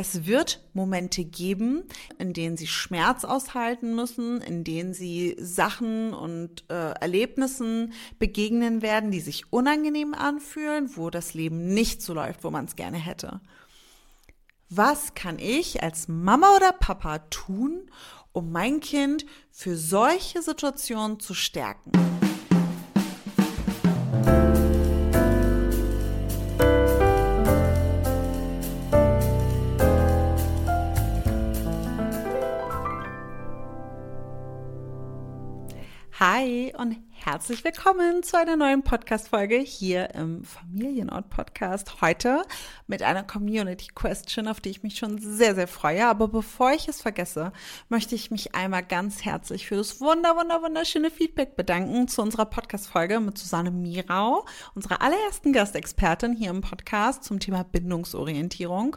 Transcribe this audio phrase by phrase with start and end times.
[0.00, 1.82] Es wird Momente geben,
[2.20, 9.10] in denen sie Schmerz aushalten müssen, in denen sie Sachen und äh, Erlebnissen begegnen werden,
[9.10, 13.40] die sich unangenehm anfühlen, wo das Leben nicht so läuft, wo man es gerne hätte.
[14.70, 17.90] Was kann ich als Mama oder Papa tun,
[18.30, 21.90] um mein Kind für solche Situationen zu stärken?
[36.38, 42.00] Hi und herzlich willkommen zu einer neuen Podcast-Folge hier im Familienort-Podcast.
[42.00, 42.44] Heute
[42.86, 46.06] mit einer Community-Question, auf die ich mich schon sehr, sehr freue.
[46.06, 47.50] Aber bevor ich es vergesse,
[47.88, 52.44] möchte ich mich einmal ganz herzlich für das wunder, wunder, wunderschöne Feedback bedanken zu unserer
[52.44, 58.96] Podcast-Folge mit Susanne Mirau, unserer allerersten Gastexpertin hier im Podcast zum Thema Bindungsorientierung.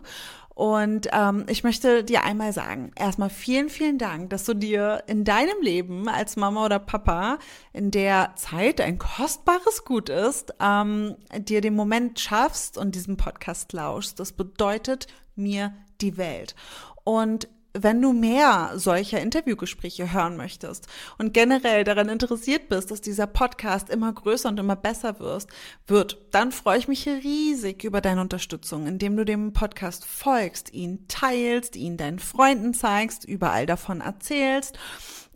[0.54, 5.24] Und ähm, ich möchte dir einmal sagen, erstmal vielen, vielen Dank, dass du dir in
[5.24, 7.40] deinem Leben als Mama oder Papa,
[7.74, 13.72] in der Zeit ein kostbares Gut ist, ähm, dir den Moment schaffst und diesen Podcast
[13.74, 14.20] lauschst.
[14.20, 16.56] Das bedeutet mir die Welt.
[17.04, 23.28] Und wenn du mehr solcher Interviewgespräche hören möchtest und generell daran interessiert bist, dass dieser
[23.28, 25.50] Podcast immer größer und immer besser wirst,
[25.88, 31.08] wird, dann freue ich mich riesig über deine Unterstützung, indem du dem Podcast folgst, ihn
[31.08, 34.78] teilst, ihn deinen Freunden zeigst, überall davon erzählst.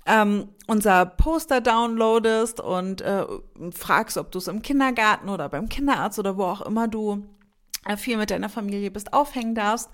[0.08, 3.26] Ähm, unser Poster downloadest und äh,
[3.72, 7.26] fragst, ob du es im Kindergarten oder beim Kinderarzt oder wo auch immer du
[7.86, 9.90] äh, viel mit deiner Familie bist, aufhängen darfst.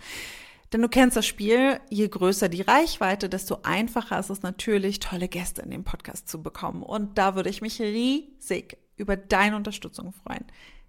[0.71, 5.27] Denn du kennst das Spiel, je größer die Reichweite, desto einfacher ist es natürlich, tolle
[5.27, 6.81] Gäste in den Podcast zu bekommen.
[6.81, 10.45] Und da würde ich mich riesig über deine Unterstützung freuen.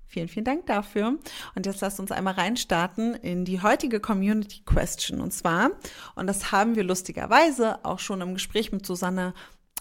[0.06, 1.18] Vielen, vielen Dank dafür.
[1.54, 5.20] Und jetzt lasst uns einmal reinstarten in die heutige Community Question.
[5.20, 5.70] Und zwar,
[6.14, 9.32] und das haben wir lustigerweise auch schon im Gespräch mit Susanne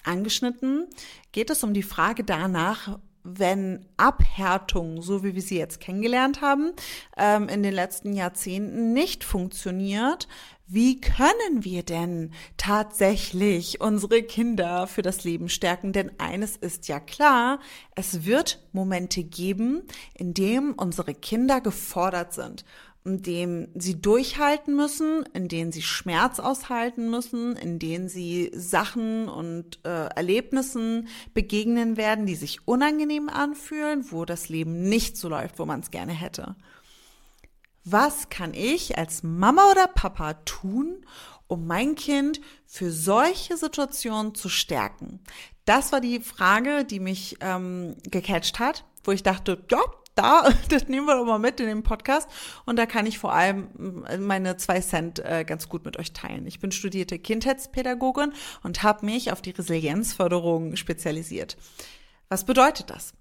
[0.03, 0.88] angeschnitten,
[1.31, 6.74] geht es um die Frage danach, wenn Abhärtung, so wie wir sie jetzt kennengelernt haben,
[7.18, 10.28] ähm, in den letzten Jahrzehnten nicht funktioniert,
[10.74, 15.92] wie können wir denn tatsächlich unsere Kinder für das Leben stärken?
[15.92, 17.59] Denn eines ist ja klar,
[17.94, 19.84] es wird Momente geben,
[20.14, 22.64] in denen unsere Kinder gefordert sind
[23.03, 29.28] in dem sie durchhalten müssen, in denen sie Schmerz aushalten müssen, in denen sie Sachen
[29.28, 35.57] und äh, Erlebnissen begegnen werden, die sich unangenehm anfühlen, wo das Leben nicht so läuft,
[35.57, 36.56] wo man es gerne hätte.
[37.84, 41.03] Was kann ich als Mama oder Papa tun,
[41.47, 45.22] um mein Kind für solche Situationen zu stärken?
[45.66, 49.81] Das war die Frage, die mich ähm, gecatcht hat, wo ich dachte, ja,
[50.16, 52.29] da, das nehmen wir doch mal mit in den Podcast.
[52.66, 56.13] Und da kann ich vor allem äh, meine zwei Cent äh, ganz gut mit euch
[56.13, 56.45] teilen.
[56.47, 58.33] Ich bin studierte Kindheitspädagogin
[58.63, 61.57] und habe mich auf die Resilienzförderung spezialisiert.
[62.29, 63.13] Was bedeutet das?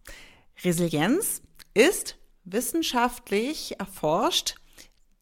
[0.64, 1.42] Resilienz
[1.74, 4.56] ist wissenschaftlich erforscht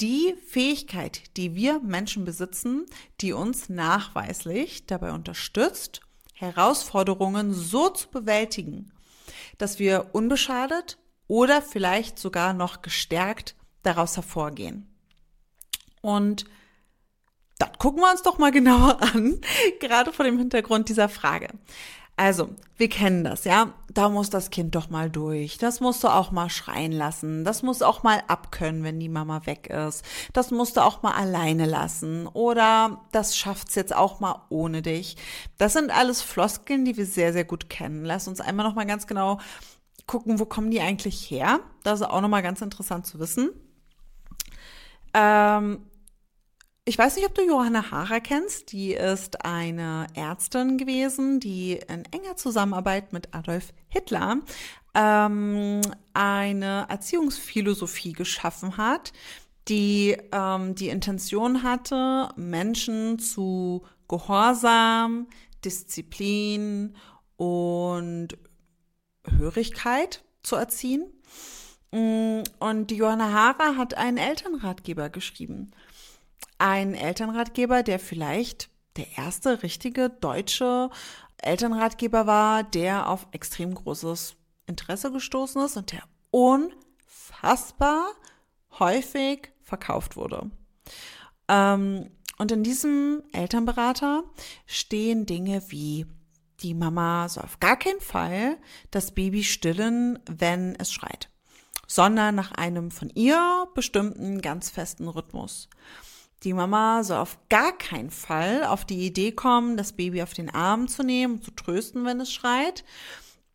[0.00, 2.86] die Fähigkeit, die wir Menschen besitzen,
[3.20, 6.00] die uns nachweislich dabei unterstützt,
[6.34, 8.92] Herausforderungen so zu bewältigen,
[9.58, 10.98] dass wir unbeschadet
[11.28, 14.93] oder vielleicht sogar noch gestärkt daraus hervorgehen.
[16.00, 16.44] Und
[17.59, 19.41] das gucken wir uns doch mal genauer an,
[19.81, 21.49] gerade vor dem Hintergrund dieser Frage.
[22.19, 23.75] Also, wir kennen das, ja.
[23.94, 25.56] Da muss das Kind doch mal durch.
[25.56, 27.45] Das musst du auch mal schreien lassen.
[27.45, 30.05] Das muss auch mal abkönnen, wenn die Mama weg ist.
[30.33, 32.27] Das musst du auch mal alleine lassen.
[32.27, 35.16] Oder das schafft's jetzt auch mal ohne dich.
[35.59, 38.05] Das sind alles Floskeln, die wir sehr, sehr gut kennen.
[38.05, 39.39] Lass uns einmal noch mal ganz genau
[40.08, 41.60] gucken, wo kommen die eigentlich her.
[41.84, 43.50] Das ist auch nochmal ganz interessant zu wissen.
[45.14, 45.86] Ähm,
[46.84, 48.72] ich weiß nicht, ob du Johanna Hara kennst.
[48.72, 54.38] Die ist eine Ärztin gewesen, die in enger Zusammenarbeit mit Adolf Hitler
[54.94, 55.82] ähm,
[56.14, 59.12] eine Erziehungsphilosophie geschaffen hat,
[59.68, 65.28] die ähm, die Intention hatte, Menschen zu Gehorsam,
[65.62, 66.97] Disziplin
[67.36, 68.38] und
[69.33, 71.04] Hörigkeit zu erziehen.
[71.92, 75.71] Mm, und die Johanna Hara hat einen Elternratgeber geschrieben.
[76.59, 80.91] Ein Elternratgeber, der vielleicht der erste richtige deutsche
[81.39, 84.36] Elternratgeber war, der auf extrem großes
[84.66, 88.09] Interesse gestoßen ist und der unfassbar
[88.78, 90.51] häufig verkauft wurde.
[91.48, 94.22] Ähm, und in diesem Elternberater
[94.66, 96.07] stehen Dinge wie
[96.60, 98.57] die Mama soll auf gar keinen Fall
[98.91, 101.31] das Baby stillen, wenn es schreit,
[101.87, 105.69] sondern nach einem von ihr bestimmten ganz festen Rhythmus.
[106.45, 110.51] Die Mama soll auf gar keinen Fall auf die Idee kommen, das Baby auf den
[110.51, 112.84] Arm zu nehmen und zu trösten, wenn es schreit,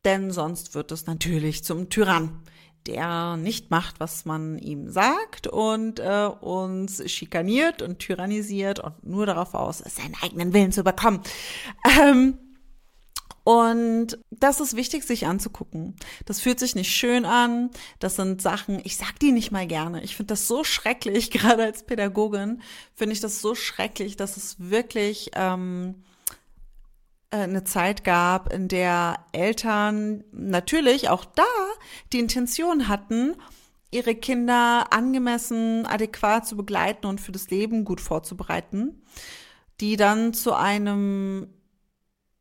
[0.04, 2.42] denn sonst wird es natürlich zum Tyrann,
[2.86, 9.26] der nicht macht, was man ihm sagt und äh, uns schikaniert und tyrannisiert und nur
[9.26, 11.22] darauf aus seinen eigenen Willen zu bekommen.
[11.98, 12.38] Ähm,
[13.44, 15.96] und das ist wichtig, sich anzugucken.
[16.26, 17.72] Das fühlt sich nicht schön an.
[18.00, 20.02] Das sind Sachen, ich sag die nicht mal gerne.
[20.04, 22.62] Ich finde das so schrecklich, gerade als Pädagogin
[22.96, 25.96] finde ich das so schrecklich, dass es wirklich ähm,
[27.32, 31.44] äh, eine Zeit gab, in der Eltern natürlich auch da
[32.14, 33.36] die Intention hatten,
[33.92, 39.04] ihre Kinder angemessen, adäquat zu begleiten und für das Leben gut vorzubereiten,
[39.82, 41.50] die dann zu einem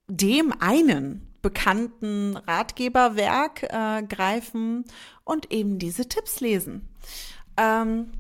[0.09, 4.85] dem einen bekannten Ratgeberwerk äh, greifen
[5.25, 6.89] und eben diese Tipps lesen.
[7.57, 8.13] Ähm,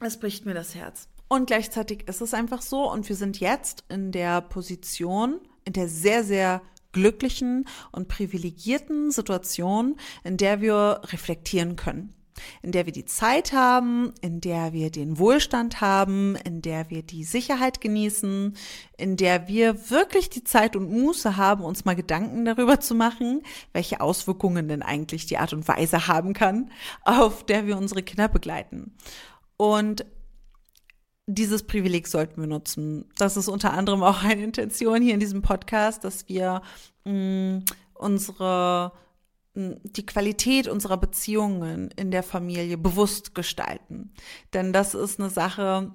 [0.00, 1.08] es bricht mir das Herz.
[1.28, 5.88] Und gleichzeitig ist es einfach so und wir sind jetzt in der Position, in der
[5.88, 6.60] sehr, sehr
[6.90, 12.14] glücklichen und privilegierten Situation, in der wir reflektieren können
[12.62, 17.02] in der wir die Zeit haben, in der wir den Wohlstand haben, in der wir
[17.02, 18.56] die Sicherheit genießen,
[18.96, 23.42] in der wir wirklich die Zeit und Muße haben, uns mal Gedanken darüber zu machen,
[23.72, 26.70] welche Auswirkungen denn eigentlich die Art und Weise haben kann,
[27.02, 28.94] auf der wir unsere Kinder begleiten.
[29.56, 30.04] Und
[31.26, 33.08] dieses Privileg sollten wir nutzen.
[33.16, 36.62] Das ist unter anderem auch eine Intention hier in diesem Podcast, dass wir
[37.04, 37.64] mh, mm,
[37.94, 38.92] unsere
[39.54, 44.12] die Qualität unserer Beziehungen in der Familie bewusst gestalten.
[44.54, 45.92] Denn das ist eine Sache,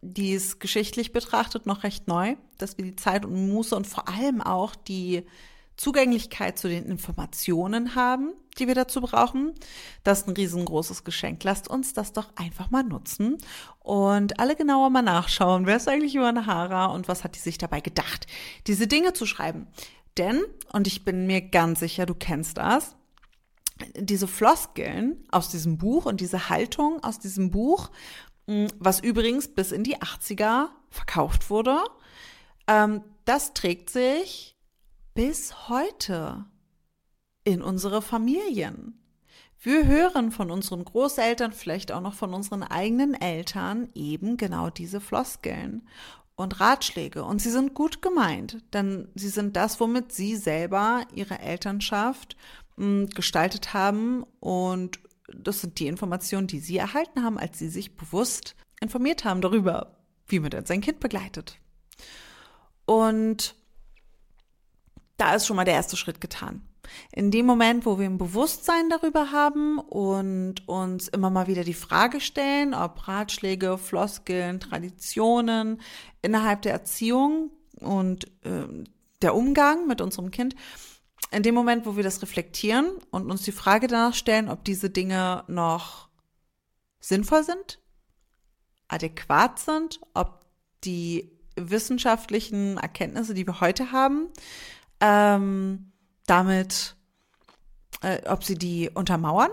[0.00, 4.08] die ist geschichtlich betrachtet noch recht neu, dass wir die Zeit und Muße und vor
[4.08, 5.24] allem auch die
[5.76, 9.54] Zugänglichkeit zu den Informationen haben, die wir dazu brauchen.
[10.02, 11.44] Das ist ein riesengroßes Geschenk.
[11.44, 13.38] Lasst uns das doch einfach mal nutzen
[13.78, 17.58] und alle genauer mal nachschauen, wer ist eigentlich Johanna Hara und was hat die sich
[17.58, 18.26] dabei gedacht,
[18.66, 19.68] diese Dinge zu schreiben.
[20.18, 22.96] Denn, und ich bin mir ganz sicher, du kennst das,
[23.96, 27.90] diese Floskeln aus diesem Buch und diese Haltung aus diesem Buch,
[28.46, 31.78] hm, was übrigens bis in die 80er verkauft wurde,
[32.66, 34.56] ähm, das trägt sich
[35.14, 36.46] bis heute
[37.44, 39.00] in unsere Familien.
[39.60, 45.00] Wir hören von unseren Großeltern, vielleicht auch noch von unseren eigenen Eltern eben genau diese
[45.00, 45.88] Floskeln
[46.38, 47.24] und Ratschläge.
[47.24, 52.36] Und sie sind gut gemeint, denn sie sind das, womit sie selber ihre Elternschaft
[52.76, 54.24] hm, gestaltet haben.
[54.38, 55.00] Und
[55.34, 59.98] das sind die Informationen, die sie erhalten haben, als sie sich bewusst informiert haben darüber,
[60.28, 61.58] wie man denn sein Kind begleitet.
[62.86, 63.56] Und
[65.16, 66.67] da ist schon mal der erste Schritt getan.
[67.12, 71.74] In dem Moment, wo wir ein Bewusstsein darüber haben und uns immer mal wieder die
[71.74, 75.80] Frage stellen, ob Ratschläge, Floskeln, Traditionen
[76.22, 77.50] innerhalb der Erziehung
[77.80, 78.66] und äh,
[79.22, 80.54] der Umgang mit unserem Kind,
[81.30, 84.88] in dem Moment, wo wir das reflektieren und uns die Frage danach stellen, ob diese
[84.88, 86.08] Dinge noch
[87.00, 87.80] sinnvoll sind,
[88.88, 90.46] adäquat sind, ob
[90.84, 94.28] die wissenschaftlichen Erkenntnisse, die wir heute haben,
[95.00, 95.92] ähm,
[96.30, 96.96] damit,
[98.02, 99.50] äh, ob sie die untermauern.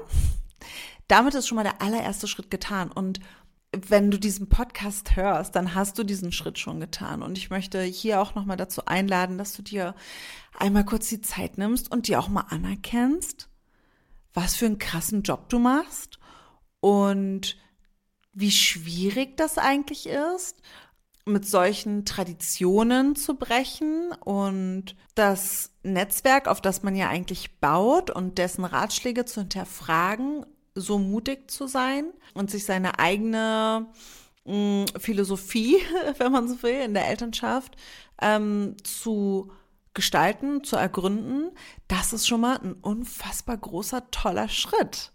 [1.08, 2.92] Damit ist schon mal der allererste Schritt getan.
[2.92, 3.20] Und
[3.72, 7.22] wenn du diesen Podcast hörst, dann hast du diesen Schritt schon getan.
[7.22, 9.96] Und ich möchte hier auch nochmal dazu einladen, dass du dir
[10.58, 13.50] einmal kurz die Zeit nimmst und dir auch mal anerkennst,
[14.34, 16.20] was für einen krassen Job du machst
[16.80, 17.58] und
[18.34, 20.62] wie schwierig das eigentlich ist
[21.26, 28.38] mit solchen Traditionen zu brechen und das Netzwerk, auf das man ja eigentlich baut und
[28.38, 32.06] dessen Ratschläge zu hinterfragen, so mutig zu sein
[32.36, 33.88] und sich seine eigene
[34.46, 35.78] mh, mm, Philosophie,
[36.18, 37.76] wenn man so will, in der Elternschaft
[38.22, 39.52] ähm, zu
[39.96, 41.52] gestalten, zu ergründen,
[41.88, 45.12] das ist schon mal ein unfassbar großer, toller Schritt.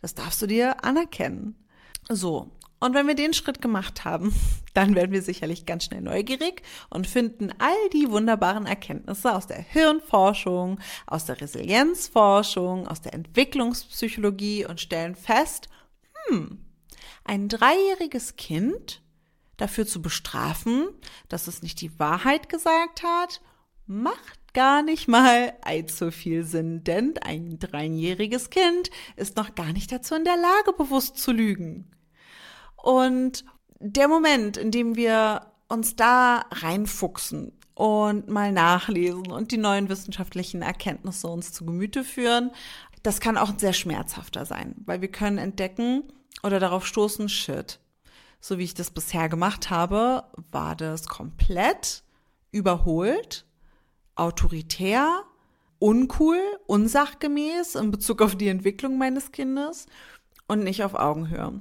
[0.00, 1.66] Das darfst du dir anerkennen.
[2.08, 4.34] So, und wenn wir den Schritt gemacht haben,
[4.74, 9.60] dann werden wir sicherlich ganz schnell neugierig und finden all die wunderbaren Erkenntnisse aus der
[9.60, 15.68] Hirnforschung, aus der Resilienzforschung, aus der Entwicklungspsychologie und stellen fest,
[16.26, 16.64] hm,
[17.24, 19.02] ein dreijähriges Kind
[19.56, 20.88] dafür zu bestrafen,
[21.28, 23.40] dass es nicht die Wahrheit gesagt hat,
[23.86, 29.90] macht gar nicht mal allzu viel Sinn, denn ein dreijähriges Kind ist noch gar nicht
[29.90, 31.90] dazu in der Lage, bewusst zu lügen.
[32.88, 33.44] Und
[33.80, 40.62] der Moment, in dem wir uns da reinfuchsen und mal nachlesen und die neuen wissenschaftlichen
[40.62, 42.50] Erkenntnisse uns zu Gemüte führen,
[43.02, 46.04] das kann auch sehr schmerzhafter sein, weil wir können entdecken
[46.42, 47.78] oder darauf stoßen, shit.
[48.40, 52.04] so wie ich das bisher gemacht habe, war das komplett
[52.52, 53.44] überholt,
[54.14, 55.24] autoritär,
[55.78, 59.84] uncool, unsachgemäß in Bezug auf die Entwicklung meines Kindes
[60.46, 61.60] und nicht auf Augenhöhe.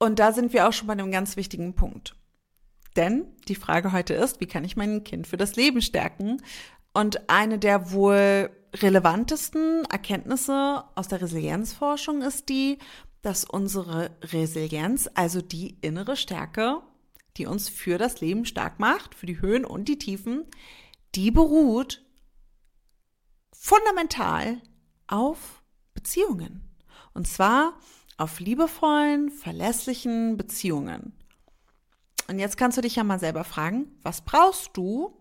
[0.00, 2.16] Und da sind wir auch schon bei einem ganz wichtigen Punkt.
[2.96, 6.42] Denn die Frage heute ist, wie kann ich mein Kind für das Leben stärken?
[6.94, 12.78] Und eine der wohl relevantesten Erkenntnisse aus der Resilienzforschung ist die,
[13.20, 16.80] dass unsere Resilienz, also die innere Stärke,
[17.36, 20.46] die uns für das Leben stark macht, für die Höhen und die Tiefen,
[21.14, 22.02] die beruht
[23.52, 24.62] fundamental
[25.06, 26.74] auf Beziehungen.
[27.12, 27.78] Und zwar
[28.20, 31.14] auf liebevollen, verlässlichen Beziehungen.
[32.28, 35.16] Und jetzt kannst du dich ja mal selber fragen, was brauchst du,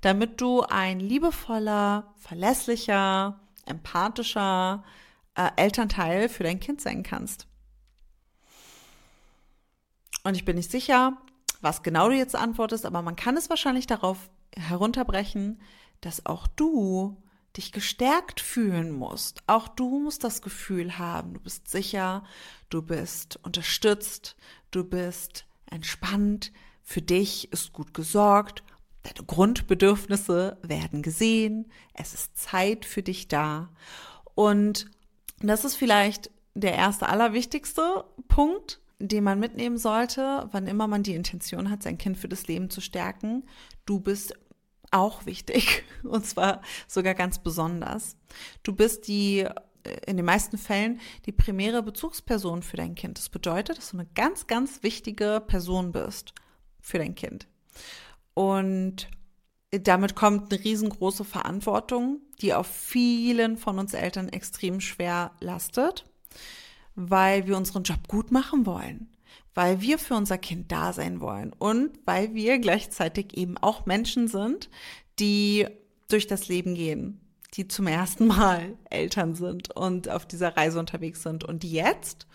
[0.00, 4.82] damit du ein liebevoller, verlässlicher, empathischer
[5.36, 7.46] äh, Elternteil für dein Kind sein kannst?
[10.24, 11.18] Und ich bin nicht sicher,
[11.60, 15.60] was genau du jetzt antwortest, aber man kann es wahrscheinlich darauf herunterbrechen,
[16.00, 17.22] dass auch du
[17.56, 19.42] dich gestärkt fühlen musst.
[19.46, 22.24] Auch du musst das Gefühl haben, du bist sicher,
[22.68, 24.36] du bist unterstützt,
[24.70, 26.52] du bist entspannt,
[26.82, 28.62] für dich ist gut gesorgt,
[29.02, 33.70] deine Grundbedürfnisse werden gesehen, es ist Zeit für dich da.
[34.34, 34.90] Und
[35.40, 41.14] das ist vielleicht der erste, allerwichtigste Punkt, den man mitnehmen sollte, wann immer man die
[41.14, 43.44] Intention hat, sein Kind für das Leben zu stärken.
[43.86, 44.34] Du bist
[44.90, 48.16] auch wichtig und zwar sogar ganz besonders.
[48.62, 49.46] Du bist die
[50.06, 53.18] in den meisten Fällen die primäre Bezugsperson für dein Kind.
[53.18, 56.34] Das bedeutet, dass du eine ganz, ganz wichtige Person bist
[56.80, 57.48] für dein Kind.
[58.34, 59.08] Und
[59.70, 66.04] damit kommt eine riesengroße Verantwortung, die auf vielen von uns Eltern extrem schwer lastet,
[66.94, 69.08] weil wir unseren Job gut machen wollen,
[69.60, 74.26] weil wir für unser Kind da sein wollen und weil wir gleichzeitig eben auch Menschen
[74.26, 74.70] sind,
[75.18, 75.66] die
[76.08, 77.20] durch das Leben gehen
[77.54, 81.44] die zum ersten Mal Eltern sind und auf dieser Reise unterwegs sind.
[81.44, 82.26] Und jetzt,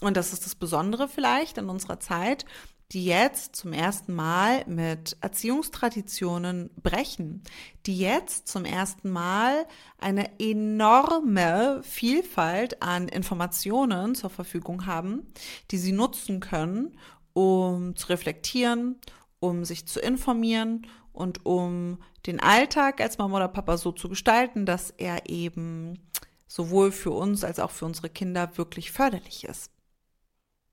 [0.00, 2.46] und das ist das Besondere vielleicht in unserer Zeit,
[2.92, 7.42] die jetzt zum ersten Mal mit Erziehungstraditionen brechen,
[7.86, 9.66] die jetzt zum ersten Mal
[9.98, 15.32] eine enorme Vielfalt an Informationen zur Verfügung haben,
[15.70, 16.96] die sie nutzen können,
[17.32, 18.96] um zu reflektieren,
[19.38, 24.66] um sich zu informieren und um den Alltag als Mama oder Papa so zu gestalten,
[24.66, 26.00] dass er eben
[26.48, 29.70] sowohl für uns als auch für unsere Kinder wirklich förderlich ist.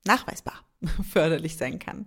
[0.04, 0.64] Nachweisbar
[1.10, 2.06] förderlich sein kann.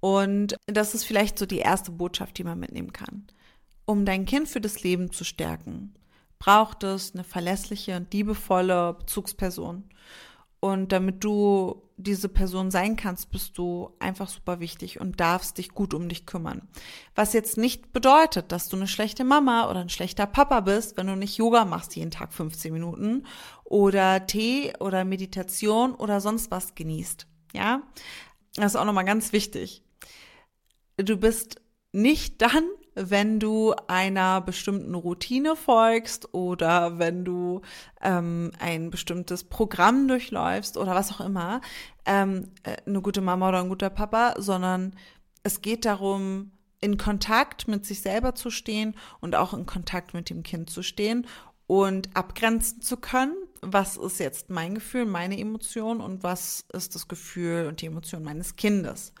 [0.00, 3.26] Und das ist vielleicht so die erste Botschaft, die man mitnehmen kann.
[3.84, 5.94] Um dein Kind für das Leben zu stärken,
[6.38, 9.84] braucht es eine verlässliche und liebevolle Bezugsperson.
[10.60, 15.70] Und damit du diese Person sein kannst, bist du einfach super wichtig und darfst dich
[15.70, 16.62] gut um dich kümmern.
[17.14, 21.08] Was jetzt nicht bedeutet, dass du eine schlechte Mama oder ein schlechter Papa bist, wenn
[21.08, 23.26] du nicht Yoga machst jeden Tag 15 Minuten
[23.64, 27.26] oder Tee oder Meditation oder sonst was genießt.
[27.52, 27.82] Ja,
[28.54, 29.82] das ist auch nochmal ganz wichtig.
[30.96, 31.60] Du bist
[31.92, 32.64] nicht dann
[32.98, 37.62] wenn du einer bestimmten Routine folgst oder wenn du
[38.02, 41.60] ähm, ein bestimmtes Programm durchläufst oder was auch immer,
[42.04, 44.94] ähm, äh, eine gute Mama oder ein guter Papa, sondern
[45.42, 50.30] es geht darum, in Kontakt mit sich selber zu stehen und auch in Kontakt mit
[50.30, 51.26] dem Kind zu stehen
[51.66, 57.08] und abgrenzen zu können, was ist jetzt mein Gefühl, meine Emotion und was ist das
[57.08, 59.12] Gefühl und die Emotion meines Kindes.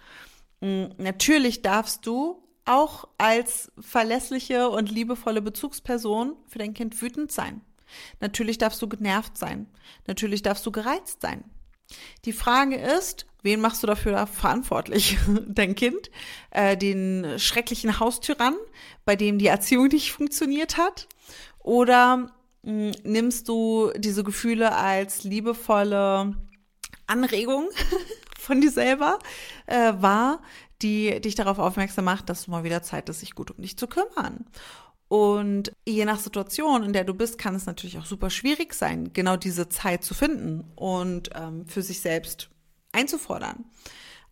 [0.60, 7.62] Hm, natürlich darfst du auch als verlässliche und liebevolle Bezugsperson für dein Kind wütend sein.
[8.20, 9.66] Natürlich darfst du genervt sein.
[10.06, 11.44] Natürlich darfst du gereizt sein.
[12.24, 15.16] Die Frage ist, wen machst du dafür verantwortlich?
[15.48, 16.10] Dein Kind,
[16.50, 18.56] äh, den schrecklichen Haustyrann,
[19.04, 21.08] bei dem die Erziehung nicht funktioniert hat?
[21.60, 22.32] Oder mh,
[22.64, 26.36] hm, nimmst du diese Gefühle als liebevolle
[27.06, 27.68] Anregung
[28.38, 29.18] von dir selber
[29.66, 30.42] äh, wahr,
[30.82, 33.76] die dich darauf aufmerksam macht, dass du mal wieder Zeit ist, sich gut um dich
[33.76, 34.46] zu kümmern.
[35.08, 39.12] Und je nach Situation, in der du bist, kann es natürlich auch super schwierig sein,
[39.14, 42.50] genau diese Zeit zu finden und ähm, für sich selbst
[42.92, 43.64] einzufordern.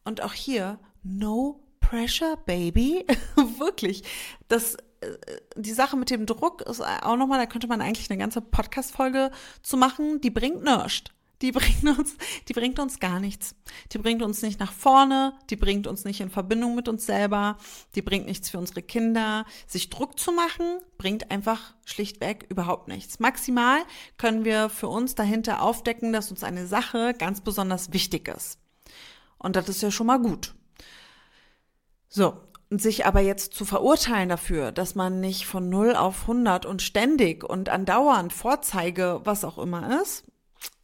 [0.04, 3.06] Und auch hier, no pressure, baby.
[3.58, 4.02] Wirklich.
[4.48, 5.08] Das, äh,
[5.56, 9.30] die Sache mit dem Druck ist auch nochmal, da könnte man eigentlich eine ganze Podcast-Folge
[9.62, 11.15] zu machen, die bringt nichts.
[11.42, 12.16] Die bringt uns,
[12.48, 13.54] die bringt uns gar nichts.
[13.92, 17.58] Die bringt uns nicht nach vorne, die bringt uns nicht in Verbindung mit uns selber,
[17.94, 19.44] die bringt nichts für unsere Kinder.
[19.66, 23.18] Sich Druck zu machen, bringt einfach schlichtweg überhaupt nichts.
[23.18, 23.80] Maximal
[24.16, 28.58] können wir für uns dahinter aufdecken, dass uns eine Sache ganz besonders wichtig ist.
[29.38, 30.54] Und das ist ja schon mal gut.
[32.08, 32.40] So,
[32.70, 36.82] und sich aber jetzt zu verurteilen dafür, dass man nicht von 0 auf 100 und
[36.82, 40.24] ständig und andauernd Vorzeige, was auch immer ist,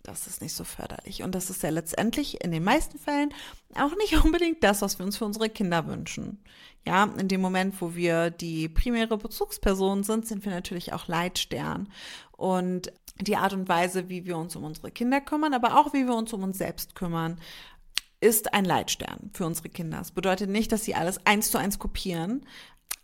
[0.03, 1.23] das ist nicht so förderlich.
[1.23, 3.33] Und das ist ja letztendlich in den meisten Fällen
[3.77, 6.43] auch nicht unbedingt das, was wir uns für unsere Kinder wünschen.
[6.87, 11.89] Ja, in dem Moment, wo wir die primäre Bezugsperson sind, sind wir natürlich auch Leitstern.
[12.33, 16.07] Und die Art und Weise, wie wir uns um unsere Kinder kümmern, aber auch wie
[16.07, 17.39] wir uns um uns selbst kümmern,
[18.21, 19.99] ist ein Leitstern für unsere Kinder.
[19.99, 22.47] Das bedeutet nicht, dass sie alles eins zu eins kopieren,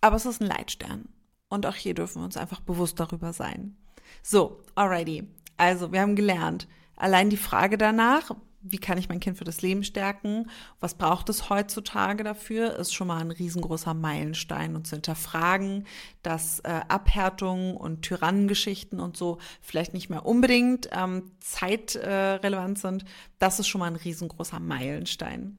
[0.00, 1.08] aber es ist ein Leitstern.
[1.48, 3.76] Und auch hier dürfen wir uns einfach bewusst darüber sein.
[4.22, 5.26] So, alrighty.
[5.56, 9.62] Also, wir haben gelernt, allein die Frage danach, wie kann ich mein Kind für das
[9.62, 10.50] Leben stärken?
[10.80, 12.76] Was braucht es heutzutage dafür?
[12.76, 15.86] Ist schon mal ein riesengroßer Meilenstein und zu hinterfragen,
[16.22, 23.04] dass äh, Abhärtungen und Tyrannengeschichten und so vielleicht nicht mehr unbedingt ähm, zeitrelevant äh, sind.
[23.38, 25.58] Das ist schon mal ein riesengroßer Meilenstein.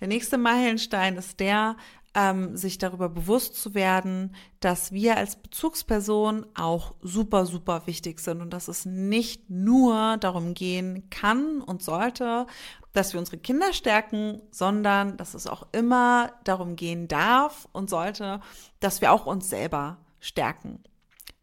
[0.00, 1.76] Der nächste Meilenstein ist der,
[2.14, 8.40] ähm, sich darüber bewusst zu werden, dass wir als Bezugsperson auch super, super wichtig sind
[8.40, 12.46] und dass es nicht nur darum gehen kann und sollte,
[12.92, 18.40] dass wir unsere Kinder stärken, sondern dass es auch immer darum gehen darf und sollte,
[18.80, 20.82] dass wir auch uns selber stärken.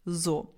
[0.03, 0.53] So.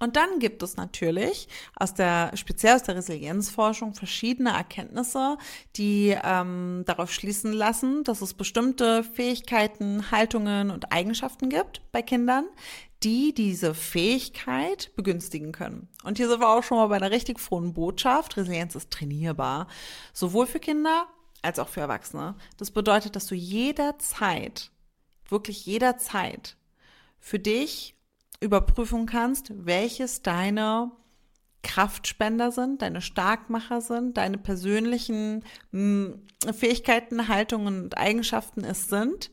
[0.00, 5.36] Und dann gibt es natürlich aus der, speziell aus der Resilienzforschung, verschiedene Erkenntnisse,
[5.76, 12.46] die ähm, darauf schließen lassen, dass es bestimmte Fähigkeiten, Haltungen und Eigenschaften gibt bei Kindern,
[13.02, 15.88] die diese Fähigkeit begünstigen können.
[16.02, 18.38] Und hier sind wir auch schon mal bei einer richtig frohen Botschaft.
[18.38, 19.68] Resilienz ist trainierbar,
[20.14, 21.06] sowohl für Kinder
[21.42, 22.36] als auch für Erwachsene.
[22.56, 24.70] Das bedeutet, dass du jederzeit,
[25.28, 26.56] wirklich jederzeit
[27.18, 27.96] für dich
[28.40, 30.90] überprüfen kannst, welches deine
[31.62, 39.30] Kraftspender sind, deine Starkmacher sind, deine persönlichen mh, hm, Fähigkeiten, Haltungen und Eigenschaften es sind,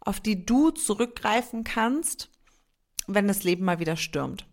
[0.00, 2.30] auf die du zurückgreifen kannst,
[3.06, 4.46] wenn das Leben mal wieder stürmt.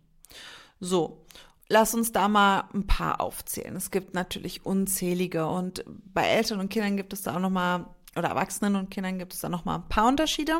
[0.81, 1.25] So,
[1.69, 3.75] lass uns da mal ein paar aufzählen.
[3.77, 7.95] Es gibt natürlich unzählige und bei Eltern und Kindern gibt es da auch noch mal
[8.17, 10.59] oder Erwachsenen und Kindern gibt es da noch mal ein paar Unterschiede.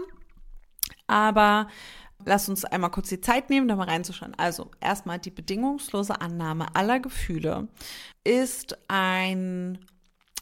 [1.07, 1.67] Aber
[2.25, 4.33] Lass uns einmal kurz die Zeit nehmen, da mal reinzuschauen.
[4.37, 7.67] Also erstmal die bedingungslose Annahme aller Gefühle
[8.23, 9.79] ist ein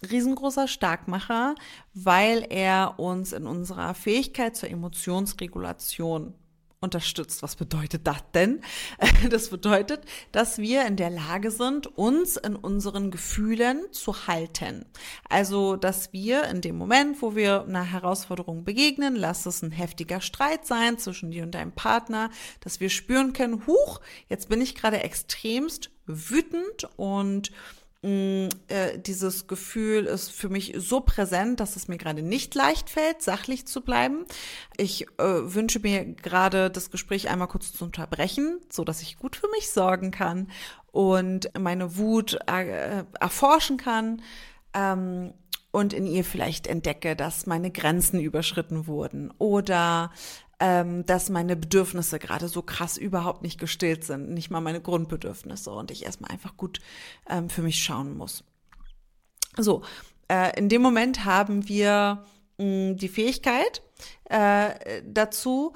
[0.09, 1.55] riesengroßer Starkmacher,
[1.93, 6.33] weil er uns in unserer Fähigkeit zur Emotionsregulation
[6.81, 7.43] unterstützt.
[7.43, 8.61] Was bedeutet das denn?
[9.29, 14.85] Das bedeutet, dass wir in der Lage sind, uns in unseren Gefühlen zu halten.
[15.29, 20.21] Also, dass wir in dem Moment, wo wir einer Herausforderung begegnen, lass es ein heftiger
[20.21, 24.73] Streit sein zwischen dir und deinem Partner, dass wir spüren können, huch, jetzt bin ich
[24.73, 27.51] gerade extremst wütend und
[28.03, 33.67] dieses Gefühl ist für mich so präsent, dass es mir gerade nicht leicht fällt, sachlich
[33.67, 34.25] zu bleiben.
[34.75, 39.35] Ich äh, wünsche mir gerade das Gespräch einmal kurz zu unterbrechen, so dass ich gut
[39.35, 40.47] für mich sorgen kann
[40.91, 44.23] und meine Wut äh, erforschen kann.
[44.73, 45.33] Ähm,
[45.71, 50.11] und in ihr vielleicht entdecke, dass meine Grenzen überschritten wurden oder
[50.61, 55.71] ähm, dass meine Bedürfnisse gerade so krass überhaupt nicht gestillt sind, nicht mal meine Grundbedürfnisse
[55.71, 56.79] und ich erstmal einfach gut
[57.27, 58.43] ähm, für mich schauen muss.
[59.57, 59.81] So,
[60.29, 62.23] äh, in dem Moment haben wir
[62.59, 63.81] mh, die Fähigkeit
[64.25, 65.73] äh, dazu,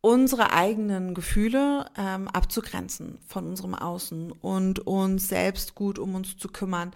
[0.00, 6.48] unsere eigenen Gefühle ähm, abzugrenzen von unserem Außen und uns selbst gut um uns zu
[6.48, 6.90] kümmern.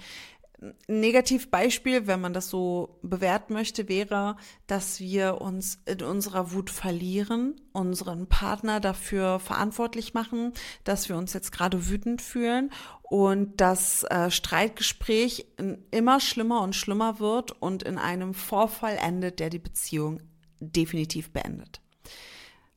[0.62, 6.68] Ein Negativbeispiel, wenn man das so bewerten möchte, wäre, dass wir uns in unserer Wut
[6.68, 10.52] verlieren, unseren Partner dafür verantwortlich machen,
[10.84, 12.70] dass wir uns jetzt gerade wütend fühlen
[13.02, 15.46] und das äh, Streitgespräch
[15.90, 20.20] immer schlimmer und schlimmer wird und in einem Vorfall endet, der die Beziehung
[20.60, 21.80] definitiv beendet.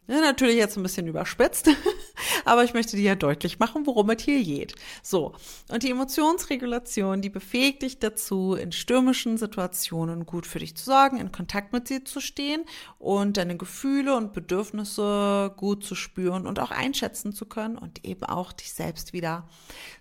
[0.06, 1.70] Ja, natürlich jetzt ein bisschen überspitzt,
[2.46, 4.76] aber ich möchte dir ja deutlich machen, worum es hier geht.
[5.02, 5.34] So,
[5.72, 11.20] und die Emotionsregulation, die befähigt dich dazu, in stürmischen Situationen gut für dich zu sorgen,
[11.20, 12.66] in Kontakt mit dir zu stehen
[13.00, 18.26] und deine Gefühle und Bedürfnisse gut zu spüren und auch einschätzen zu können und eben
[18.26, 19.48] auch dich selbst wieder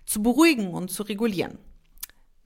[0.05, 1.57] zu beruhigen und zu regulieren.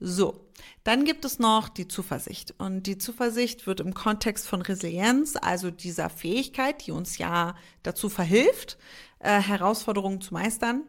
[0.00, 0.48] So,
[0.84, 2.54] dann gibt es noch die Zuversicht.
[2.58, 8.08] Und die Zuversicht wird im Kontext von Resilienz, also dieser Fähigkeit, die uns ja dazu
[8.08, 8.78] verhilft,
[9.18, 10.82] äh, Herausforderungen zu meistern,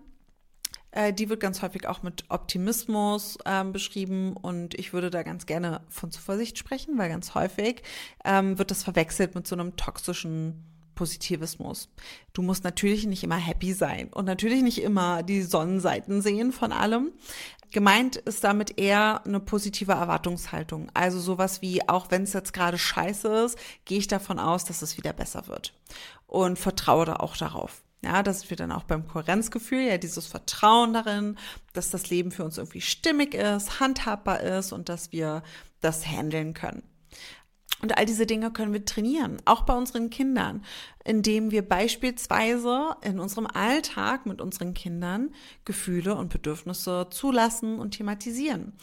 [0.92, 5.46] Äh, die wird ganz häufig auch mit Optimismus ähm, beschrieben und ich würde da ganz
[5.46, 7.84] gerne von Zuversicht sprechen, weil ganz häufig
[8.26, 11.90] ähm, wird das verwechselt mit so einem toxischen Positivismus.
[12.34, 16.72] Du musst natürlich nicht immer happy sein und natürlich nicht immer die Sonnenseiten sehen von
[16.72, 17.12] allem.
[17.72, 20.90] Gemeint ist damit eher eine positive Erwartungshaltung.
[20.94, 24.82] Also sowas wie, auch wenn es jetzt gerade scheiße ist, gehe ich davon aus, dass
[24.82, 25.74] es wieder besser wird.
[26.26, 27.84] Und vertraue da auch darauf.
[28.02, 31.38] Ja, das wird dann auch beim Kohärenzgefühl, ja, dieses Vertrauen darin,
[31.74, 35.44] dass das Leben für uns irgendwie stimmig ist, handhabbar ist und dass wir
[35.82, 36.89] das handeln können.
[37.82, 40.66] Und all diese Dinge können wir trainieren, auch bei unseren Kindern,
[41.06, 48.74] indem wir beispielsweise in unserem Alltag mit unseren Kindern Gefühle und Bedürfnisse zulassen und thematisieren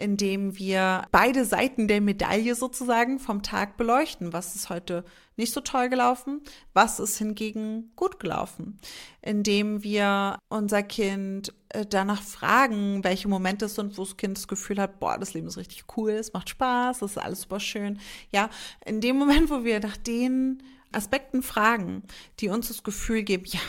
[0.00, 4.32] indem wir beide Seiten der Medaille sozusagen vom Tag beleuchten.
[4.32, 5.04] Was ist heute
[5.36, 6.40] nicht so toll gelaufen?
[6.72, 8.78] Was ist hingegen gut gelaufen?
[9.22, 14.48] Indem wir unser Kind äh, danach fragen, welche Momente es sind, wo das Kind das
[14.48, 17.60] Gefühl hat, boah, das Leben ist richtig cool, es macht Spaß, es ist alles super
[17.60, 17.98] schön.
[18.32, 18.48] Ja,
[18.84, 22.02] in dem Moment, wo wir nach den Aspekten fragen,
[22.40, 23.60] die uns das Gefühl geben, ja,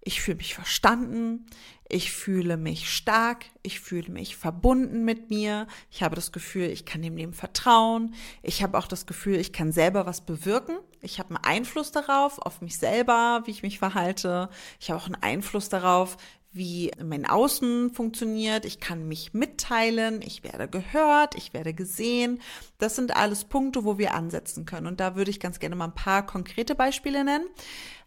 [0.00, 1.46] ich fühle mich verstanden,
[1.88, 6.84] ich fühle mich stark, ich fühle mich verbunden mit mir, ich habe das Gefühl, ich
[6.84, 11.18] kann dem Leben vertrauen, ich habe auch das Gefühl, ich kann selber was bewirken, ich
[11.18, 15.22] habe einen Einfluss darauf, auf mich selber, wie ich mich verhalte, ich habe auch einen
[15.22, 16.18] Einfluss darauf,
[16.50, 22.40] wie mein Außen funktioniert, ich kann mich mitteilen, ich werde gehört, ich werde gesehen.
[22.78, 24.86] Das sind alles Punkte, wo wir ansetzen können.
[24.86, 27.46] Und da würde ich ganz gerne mal ein paar konkrete Beispiele nennen.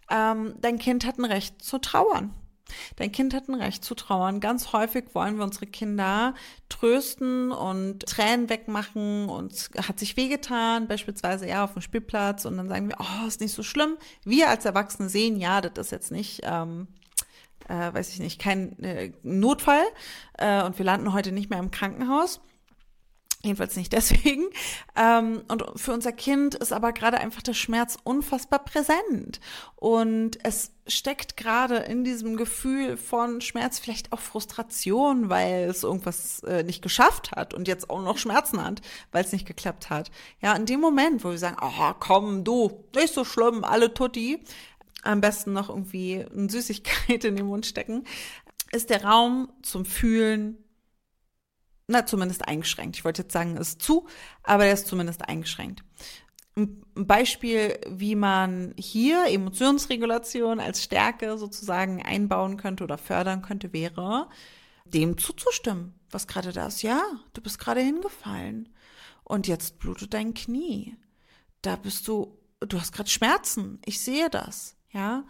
[0.09, 2.33] Ähm, dein Kind hat ein Recht zu trauern.
[2.95, 4.39] Dein Kind hat ein Recht zu trauern.
[4.39, 6.33] Ganz häufig wollen wir unsere Kinder
[6.69, 12.69] trösten und Tränen wegmachen und hat sich wehgetan, beispielsweise ja auf dem Spielplatz und dann
[12.69, 13.97] sagen wir, oh, ist nicht so schlimm.
[14.23, 16.87] Wir als Erwachsene sehen, ja, das ist jetzt nicht, ähm,
[17.67, 19.83] äh, weiß ich nicht, kein äh, Notfall
[20.37, 22.41] äh, und wir landen heute nicht mehr im Krankenhaus.
[23.43, 24.45] Jedenfalls nicht deswegen.
[24.95, 29.39] Ähm, und für unser Kind ist aber gerade einfach der Schmerz unfassbar präsent.
[29.75, 36.43] Und es steckt gerade in diesem Gefühl von Schmerz vielleicht auch Frustration, weil es irgendwas
[36.43, 40.11] äh, nicht geschafft hat und jetzt auch noch Schmerzen hat, weil es nicht geklappt hat.
[40.41, 44.43] Ja, in dem Moment, wo wir sagen, oh, komm, du, nicht so schlimm, alle Tutti,
[45.03, 48.05] am besten noch irgendwie eine Süßigkeit in den Mund stecken,
[48.71, 50.57] ist der Raum zum Fühlen
[51.91, 52.95] na, zumindest eingeschränkt.
[52.95, 54.07] Ich wollte jetzt sagen, ist zu,
[54.43, 55.83] aber er ist zumindest eingeschränkt.
[56.95, 64.29] Ein Beispiel, wie man hier Emotionsregulation als Stärke sozusagen einbauen könnte oder fördern könnte, wäre,
[64.85, 66.81] dem zuzustimmen, was gerade da ist.
[66.81, 67.01] Ja,
[67.33, 68.69] du bist gerade hingefallen
[69.23, 70.97] und jetzt blutet dein Knie.
[71.61, 73.79] Da bist du, du hast gerade Schmerzen.
[73.85, 74.75] Ich sehe das.
[74.91, 75.23] Ja,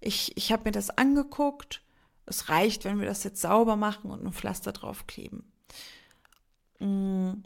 [0.00, 1.82] ich, ich habe mir das angeguckt.
[2.26, 5.50] Es reicht, wenn wir das jetzt sauber machen und ein Pflaster draufkleben.
[6.80, 7.42] Mm,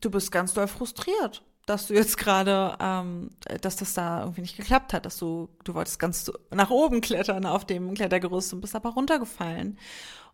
[0.00, 3.30] du bist ganz doll frustriert, dass du jetzt gerade, ähm,
[3.60, 7.46] dass das da irgendwie nicht geklappt hat, dass du, du wolltest ganz nach oben klettern
[7.46, 9.78] auf dem Klettergerüst und bist aber runtergefallen.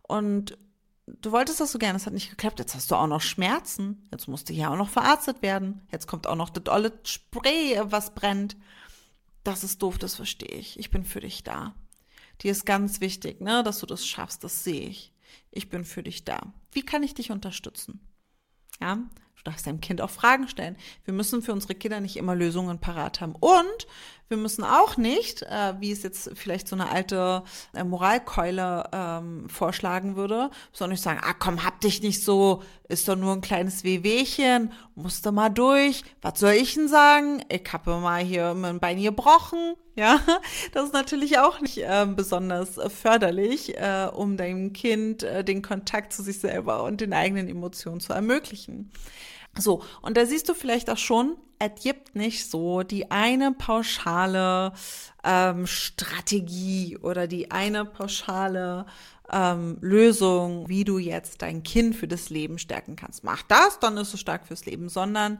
[0.01, 0.57] Und
[1.05, 2.57] du wolltest das so gerne, es hat nicht geklappt.
[2.57, 4.07] Jetzt hast du auch noch Schmerzen.
[4.11, 5.87] Jetzt musst du hier auch noch verarztet werden.
[5.91, 8.57] Jetzt kommt auch noch das olle Spray, was brennt.
[9.43, 10.79] Das ist doof, das verstehe ich.
[10.79, 11.75] Ich bin für dich da.
[12.41, 15.13] Dir ist ganz wichtig, ne, dass du das schaffst, das sehe ich.
[15.51, 16.39] Ich bin für dich da.
[16.71, 17.99] Wie kann ich dich unterstützen?
[18.81, 18.99] Ja,
[19.47, 20.75] darfst deinem Kind auch Fragen stellen.
[21.05, 23.35] Wir müssen für unsere Kinder nicht immer Lösungen parat haben.
[23.39, 23.87] Und
[24.29, 29.49] wir müssen auch nicht, äh, wie es jetzt vielleicht so eine alte äh, Moralkeule ähm,
[29.49, 33.41] vorschlagen würde, sondern ich sagen, ah komm, hab dich nicht so, ist doch nur ein
[33.41, 36.03] kleines Wehwehchen, musst du mal durch.
[36.21, 37.43] Was soll ich denn sagen?
[37.49, 39.75] Ich habe mal hier mein Bein gebrochen.
[39.97, 40.21] Ja,
[40.73, 46.13] das ist natürlich auch nicht äh, besonders förderlich, äh, um deinem Kind äh, den Kontakt
[46.13, 48.91] zu sich selber und den eigenen Emotionen zu ermöglichen.
[49.59, 54.73] So, und da siehst du vielleicht auch schon, es gibt nicht so die eine pauschale
[55.23, 58.85] ähm, Strategie oder die eine pauschale
[59.31, 63.23] ähm, Lösung, wie du jetzt dein Kind für das Leben stärken kannst.
[63.23, 65.39] Mach das, dann ist es stark fürs Leben, sondern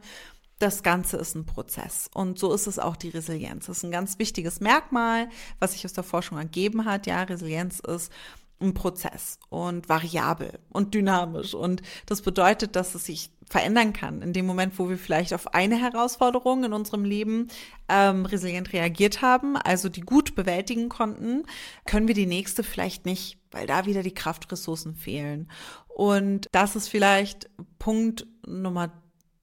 [0.58, 2.10] das Ganze ist ein Prozess.
[2.12, 3.66] Und so ist es auch die Resilienz.
[3.66, 5.28] Das ist ein ganz wichtiges Merkmal,
[5.60, 7.06] was sich aus der Forschung ergeben hat.
[7.06, 8.12] Ja, Resilienz ist
[8.60, 11.54] ein Prozess und variabel und dynamisch.
[11.54, 14.20] Und das bedeutet, dass es sich verändern kann.
[14.20, 17.48] In dem Moment, wo wir vielleicht auf eine Herausforderung in unserem Leben
[17.88, 21.44] ähm, resilient reagiert haben, also die gut bewältigen konnten,
[21.86, 25.50] können wir die nächste vielleicht nicht, weil da wieder die Kraftressourcen fehlen.
[25.88, 28.92] Und das ist vielleicht Punkt Nummer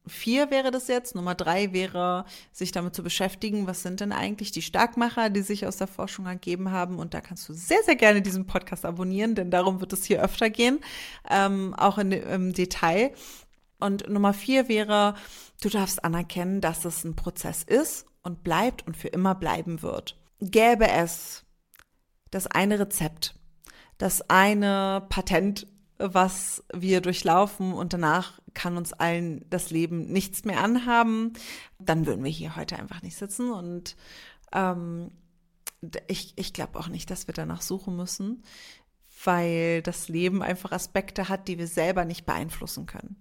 [0.07, 1.15] vier wäre das jetzt.
[1.15, 5.65] Nummer drei wäre, sich damit zu beschäftigen, was sind denn eigentlich die Starkmacher, die sich
[5.65, 6.99] aus der Forschung ergeben haben.
[6.99, 10.21] Und da kannst du sehr, sehr gerne diesen Podcast abonnieren, denn darum wird es hier
[10.21, 10.79] öfter gehen,
[11.29, 13.13] ähm, auch in, im Detail.
[13.79, 15.15] Und Nummer vier wäre,
[15.61, 20.17] du darfst anerkennen, dass es ein Prozess ist und bleibt und für immer bleiben wird.
[20.41, 21.43] Gäbe es
[22.31, 23.35] das eine Rezept,
[23.97, 30.61] das eine Patent, was wir durchlaufen und danach kann uns allen das Leben nichts mehr
[30.61, 31.33] anhaben,
[31.79, 33.95] dann würden wir hier heute einfach nicht sitzen und
[34.51, 35.11] ähm,
[36.07, 38.43] ich, ich glaube auch nicht, dass wir danach suchen müssen,
[39.23, 43.17] weil das Leben einfach Aspekte hat, die wir selber nicht beeinflussen können.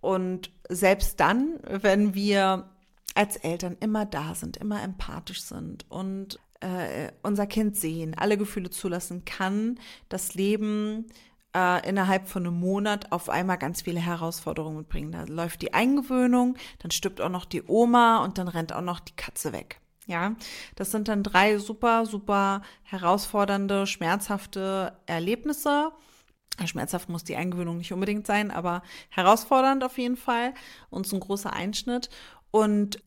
[0.00, 2.70] Und selbst dann, wenn wir
[3.14, 8.70] als Eltern immer da sind, immer empathisch sind und äh, unser Kind sehen, alle Gefühle
[8.70, 11.06] zulassen, kann das Leben
[11.54, 15.12] äh, innerhalb von einem Monat auf einmal ganz viele Herausforderungen mitbringen.
[15.12, 19.00] Da läuft die Eingewöhnung, dann stirbt auch noch die Oma und dann rennt auch noch
[19.00, 19.80] die Katze weg.
[20.06, 20.34] Ja,
[20.74, 25.92] das sind dann drei super, super herausfordernde, schmerzhafte Erlebnisse.
[26.66, 30.54] Schmerzhaft muss die Eingewöhnung nicht unbedingt sein, aber herausfordernd auf jeden Fall
[30.90, 32.10] und so ein großer Einschnitt.
[32.50, 33.00] Und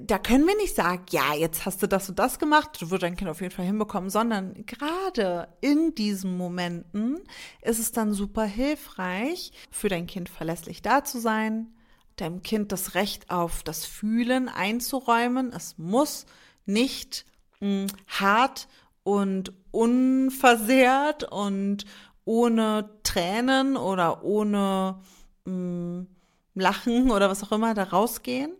[0.00, 3.04] da können wir nicht sagen, ja, jetzt hast du das und das gemacht, du wirst
[3.04, 7.20] dein Kind auf jeden Fall hinbekommen, sondern gerade in diesen Momenten
[7.60, 11.72] ist es dann super hilfreich, für dein Kind verlässlich da zu sein,
[12.16, 15.52] deinem Kind das Recht auf das Fühlen einzuräumen.
[15.52, 16.26] Es muss
[16.66, 17.24] nicht
[17.60, 18.68] mh, hm, hart
[19.04, 21.84] und unversehrt und
[22.24, 25.00] ohne Tränen oder ohne
[25.44, 26.06] mh, hm,
[26.54, 28.52] Lachen oder was auch immer da rausgehen,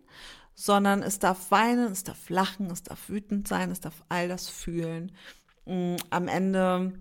[0.55, 4.49] sondern es darf weinen, es darf lachen, es darf wütend sein, es darf all das
[4.49, 5.13] fühlen.
[5.67, 6.93] Mm, am Ende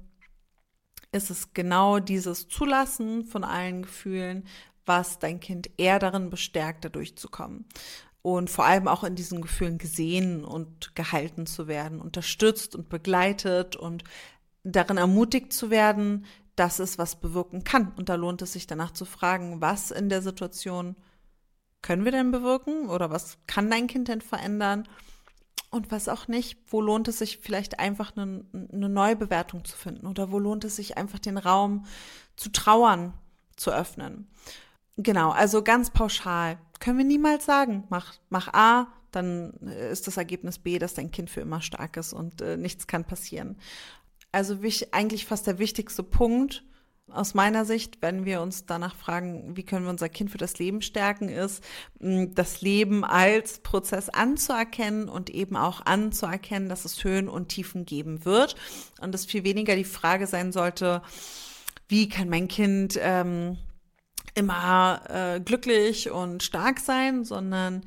[1.12, 4.46] ist es genau dieses Zulassen von allen Gefühlen,
[4.86, 7.66] was dein Kind eher darin bestärkt, da durchzukommen.
[8.22, 13.76] Und vor allem auch in diesen Gefühlen gesehen und gehalten zu werden, unterstützt und begleitet
[13.76, 14.04] und
[14.64, 17.92] darin ermutigt zu werden, dass es was bewirken kann.
[17.96, 20.96] Und da lohnt es sich danach zu fragen, was in der Situation
[21.82, 24.88] können wir denn bewirken oder was kann dein Kind denn verändern
[25.70, 26.58] und was auch nicht.
[26.68, 30.76] Wo lohnt es sich vielleicht einfach eine, eine Neubewertung zu finden oder wo lohnt es
[30.76, 31.86] sich einfach den Raum
[32.36, 33.14] zu trauern
[33.56, 34.28] zu öffnen.
[34.98, 39.52] Genau, also ganz pauschal können wir niemals sagen, mach, mach A, dann
[39.92, 43.06] ist das Ergebnis B, dass dein Kind für immer stark ist und äh, nichts kann
[43.06, 43.58] passieren.
[44.32, 44.60] Also
[44.92, 46.64] eigentlich fast der wichtigste Punkt,
[47.14, 50.60] aus meiner Sicht, wenn wir uns danach fragen, wie können wir unser Kind für das
[50.60, 51.64] Leben stärken, ist,
[52.00, 58.26] das Leben als Prozess anzuerkennen und eben auch anzuerkennen, dass es Höhen und Tiefen geben
[58.26, 58.56] wird.
[59.02, 61.02] Und es viel weniger die Frage sein sollte,
[61.88, 63.58] wie kann mein Kind ähm,
[64.34, 67.84] immer äh, glücklich und stark sein, sondern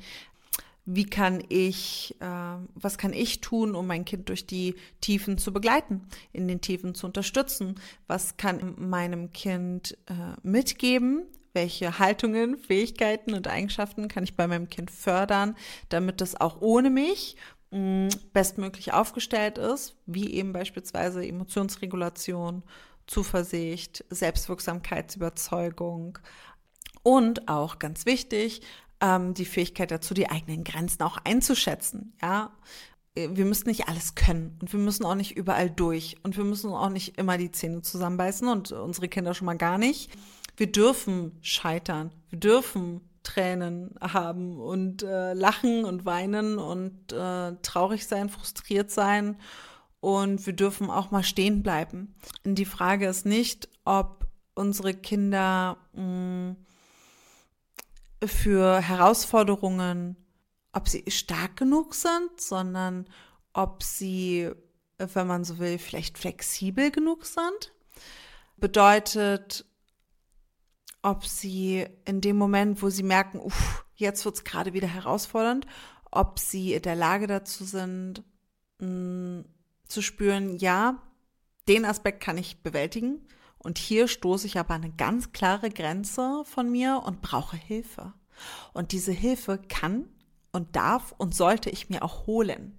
[0.85, 5.51] wie kann ich, äh, was kann ich tun, um mein Kind durch die Tiefen zu
[5.51, 7.75] begleiten, in den Tiefen zu unterstützen?
[8.07, 11.25] Was kann meinem Kind äh, mitgeben?
[11.53, 15.55] Welche Haltungen, Fähigkeiten und Eigenschaften kann ich bei meinem Kind fördern,
[15.89, 17.37] damit es auch ohne mich
[17.71, 22.63] mh, bestmöglich aufgestellt ist, wie eben beispielsweise Emotionsregulation,
[23.07, 26.19] Zuversicht, Selbstwirksamkeitsüberzeugung
[27.03, 28.61] und auch ganz wichtig,
[29.01, 32.13] ähm, die Fähigkeit dazu, die eigenen Grenzen auch einzuschätzen.
[32.21, 32.51] Ja,
[33.15, 36.71] wir müssen nicht alles können und wir müssen auch nicht überall durch und wir müssen
[36.71, 40.11] auch nicht immer die Zähne zusammenbeißen und unsere Kinder schon mal gar nicht.
[40.57, 48.05] Wir dürfen scheitern, wir dürfen Tränen haben und äh, lachen und weinen und äh, traurig
[48.05, 49.37] sein, frustriert sein
[49.99, 52.15] und wir dürfen auch mal stehen bleiben.
[52.45, 56.64] Und die Frage ist nicht, ob unsere Kinder mh, mm,
[58.23, 60.15] für Herausforderungen,
[60.73, 63.05] ob sie stark genug sind, sondern
[63.53, 64.51] ob sie,
[64.97, 67.73] wenn man so will, vielleicht flexibel genug sind.
[68.57, 69.65] Bedeutet,
[71.01, 75.67] ob sie in dem Moment, wo sie merken, uff, jetzt wird es gerade wieder herausfordernd,
[76.11, 78.23] ob sie in der Lage dazu sind,
[78.79, 79.45] mh, mm,
[79.87, 81.01] zu spüren, ja,
[81.67, 83.27] den Aspekt kann ich bewältigen
[83.65, 88.13] und hier stoße ich aber eine ganz klare Grenze von mir und brauche Hilfe.
[88.73, 90.07] Und diese Hilfe kann
[90.51, 92.77] und darf und sollte ich mir auch holen.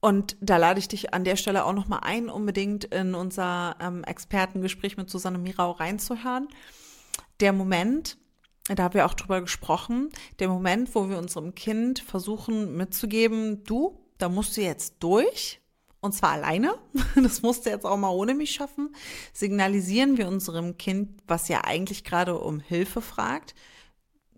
[0.00, 4.04] Und da lade ich dich an der Stelle auch nochmal ein, unbedingt in unser ähm,
[4.04, 6.48] Expertengespräch mit Susanne Mirau reinzuhören.
[7.40, 8.18] Der Moment,
[8.68, 13.98] da haben wir auch drüber gesprochen, der Moment, wo wir unserem Kind versuchen mitzugeben, du,
[14.18, 15.61] da musst du jetzt durch,
[16.02, 16.74] und zwar alleine,
[17.14, 18.94] das musste jetzt auch mal ohne mich schaffen,
[19.32, 23.54] signalisieren wir unserem Kind, was ja eigentlich gerade um Hilfe fragt,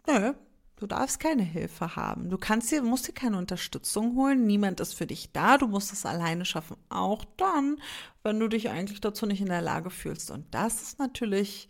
[0.06, 0.34] nö,
[0.76, 2.28] du darfst keine Hilfe haben.
[2.28, 4.46] Du kannst dir, musst dir keine Unterstützung holen.
[4.46, 5.56] Niemand ist für dich da.
[5.56, 6.76] Du musst es alleine schaffen.
[6.90, 7.80] Auch dann,
[8.22, 10.30] wenn du dich eigentlich dazu nicht in der Lage fühlst.
[10.30, 11.68] Und das ist natürlich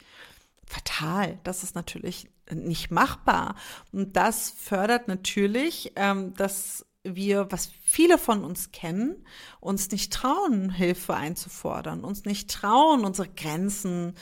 [0.67, 1.39] fatal.
[1.45, 3.55] Das ist natürlich nicht machbar.
[3.93, 9.25] Und das fördert natürlich, ähm, dass wir, was viele von uns kennen,
[9.61, 14.15] uns nicht trauen, Hilfe einzufordern, uns nicht trauen, unsere Grenzen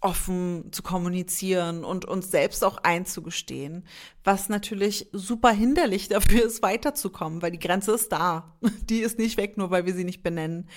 [0.00, 3.84] offen zu kommunizieren und uns selbst auch einzugestehen,
[4.24, 8.56] was natürlich super hinderlich dafür ist, weiterzukommen, weil die Grenze ist da.
[8.88, 10.68] Die ist nicht weg, nur weil wir sie nicht benennen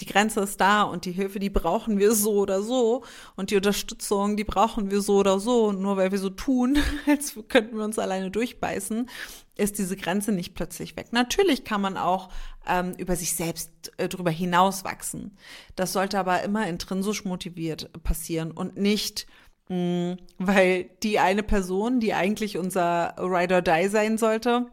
[0.00, 3.04] die Grenze ist da und die Hilfe, die brauchen wir so oder so
[3.36, 5.66] und die Unterstützung, die brauchen wir so oder so.
[5.66, 9.08] Und nur weil wir so tun, als könnten wir uns alleine durchbeißen,
[9.56, 11.08] ist diese Grenze nicht plötzlich weg.
[11.12, 12.30] Natürlich kann man auch
[12.66, 15.36] ähm, über sich selbst äh, drüber hinauswachsen.
[15.76, 19.26] Das sollte aber immer intrinsisch motiviert passieren und nicht
[19.68, 24.66] mh, weil die eine Person, die eigentlich unser Ride or Die sein sollte,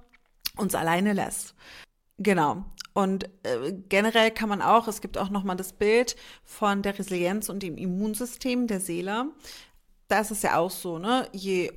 [0.58, 1.56] uns alleine lässt.
[2.18, 2.64] Genau.
[2.94, 7.50] Und äh, generell kann man auch, es gibt auch nochmal das Bild von der Resilienz
[7.50, 9.26] und dem Immunsystem der Seele.
[10.08, 11.28] Da ist es ja auch so, ne?
[11.34, 11.72] Je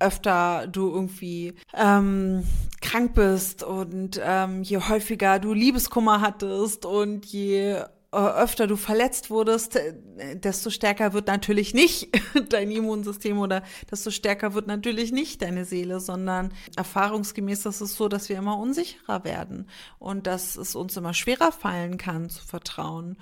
[0.00, 2.44] öfter du irgendwie ähm,
[2.80, 9.76] krank bist und ähm, je häufiger du Liebeskummer hattest und je öfter du verletzt wurdest,
[9.76, 9.94] äh,
[10.36, 12.08] desto stärker wird natürlich nicht
[12.48, 18.08] dein Immunsystem oder desto stärker wird natürlich nicht deine Seele, sondern erfahrungsgemäß ist es so,
[18.08, 23.16] dass wir immer unsicherer werden und dass es uns immer schwerer fallen kann zu vertrauen.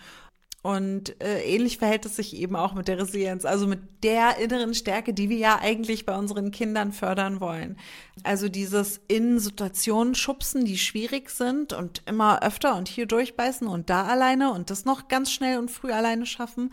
[0.63, 4.75] Und äh, ähnlich verhält es sich eben auch mit der Resilienz, also mit der inneren
[4.75, 7.77] Stärke, die wir ja eigentlich bei unseren Kindern fördern wollen.
[8.23, 13.91] Also dieses in Situationen schubsen, die schwierig sind und immer öfter und hier durchbeißen und
[13.91, 16.71] da alleine und das noch ganz schnell und früh alleine schaffen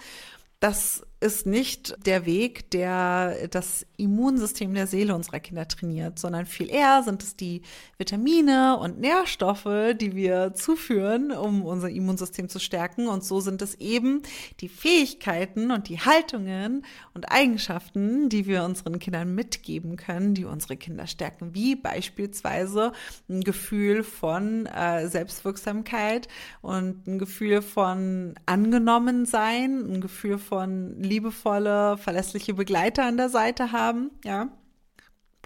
[0.59, 6.69] das ist nicht der Weg, der das Immunsystem der Seele unserer Kinder trainiert, sondern viel
[6.69, 7.61] eher sind es die
[7.97, 13.09] Vitamine und Nährstoffe, die wir zuführen, um unser Immunsystem zu stärken.
[13.09, 14.21] Und so sind es eben
[14.61, 20.77] die Fähigkeiten und die Haltungen und Eigenschaften, die wir unseren Kindern mitgeben können, die unsere
[20.77, 22.93] Kinder stärken, wie beispielsweise
[23.27, 26.29] ein Gefühl von äh, Selbstwirksamkeit
[26.61, 33.71] und ein Gefühl von angenommen sein, ein Gefühl von liebevolle, verlässliche Begleiter an der Seite
[33.71, 34.49] haben, ja.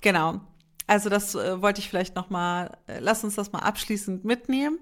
[0.01, 0.41] Genau.
[0.85, 4.79] Also das äh, wollte ich vielleicht noch mal, äh, lass uns das mal abschließend mitnehmen.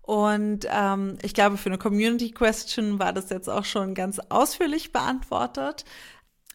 [0.00, 4.92] Und ähm, ich glaube, für eine Community Question war das jetzt auch schon ganz ausführlich
[4.92, 5.84] beantwortet.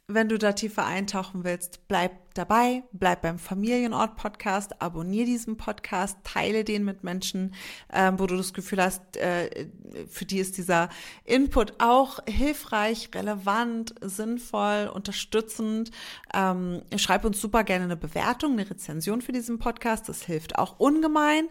[0.07, 6.63] Wenn du da tiefer eintauchen willst, bleib dabei, bleib beim Familienort-Podcast, abonniere diesen Podcast, teile
[6.63, 7.53] den mit Menschen,
[7.89, 9.67] äh, wo du das Gefühl hast, äh,
[10.09, 10.89] für die ist dieser
[11.25, 15.91] Input auch hilfreich, relevant, sinnvoll, unterstützend.
[16.33, 20.09] Ähm, schreib uns super gerne eine Bewertung, eine Rezension für diesen Podcast.
[20.09, 21.47] Das hilft auch ungemein.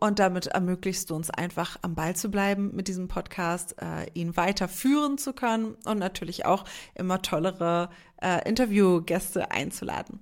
[0.00, 4.36] Und damit ermöglichst du uns einfach am Ball zu bleiben mit diesem Podcast, äh, ihn
[4.36, 6.64] weiterführen zu können und natürlich auch
[6.94, 7.88] immer tollere
[8.22, 10.20] äh, Interviewgäste einzuladen.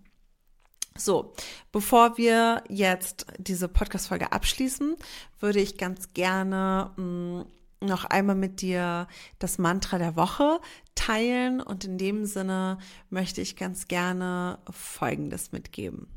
[0.96, 1.32] So,
[1.72, 4.96] bevor wir jetzt diese Podcast-Folge abschließen,
[5.38, 7.46] würde ich ganz gerne mh, mm,
[7.82, 9.08] noch einmal mit dir
[9.38, 10.60] das Mantra der Woche
[10.94, 16.08] teilen und in dem Sinne möchte ich ganz gerne Folgendes mitgeben.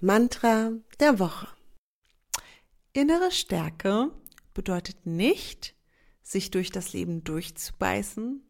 [0.00, 1.48] Mantra der Woche.
[2.92, 4.10] Innere Stärke
[4.52, 5.74] bedeutet nicht,
[6.22, 8.42] sich durch das Leben durchzubeißen,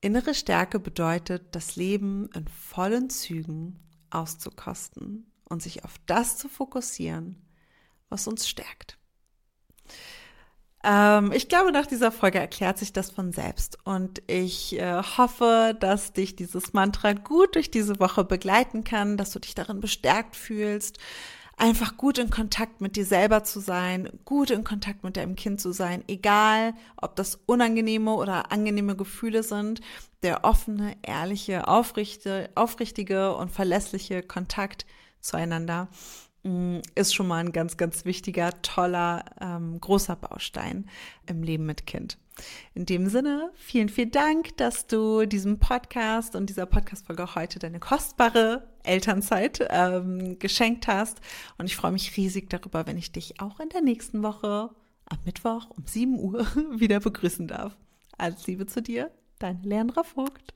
[0.00, 3.80] Innere Stärke bedeutet, das Leben in vollen Zügen
[4.10, 7.42] auszukosten und sich auf das zu fokussieren,
[8.08, 8.98] was uns stärkt.
[10.84, 15.76] Ähm, ich glaube, nach dieser Folge erklärt sich das von selbst und ich äh, hoffe,
[15.78, 20.36] dass dich dieses Mantra gut durch diese Woche begleiten kann, dass du dich darin bestärkt
[20.36, 20.98] fühlst,
[21.58, 25.60] einfach gut in Kontakt mit dir selber zu sein, gut in Kontakt mit deinem Kind
[25.60, 29.80] zu sein, egal ob das unangenehme oder angenehme Gefühle sind,
[30.22, 34.86] der offene, ehrliche, aufrichtige, aufrichtige und verlässliche Kontakt
[35.20, 35.88] zueinander
[36.44, 40.88] mm, ist schon mal ein ganz, ganz wichtiger, toller, ähm, großer Baustein
[41.26, 42.18] im Leben mit Kind.
[42.74, 47.80] In dem Sinne, vielen, vielen Dank, dass du diesem Podcast und dieser Podcast-Folge heute deine
[47.80, 51.20] kostbare Elternzeit ähm, geschenkt hast.
[51.58, 54.70] Und ich freue mich riesig darüber, wenn ich dich auch in der nächsten Woche
[55.06, 56.46] am Mittwoch um 7 Uhr
[56.76, 57.76] wieder begrüßen darf.
[58.16, 60.54] Alles Liebe zu dir, dein Lernra Vogt.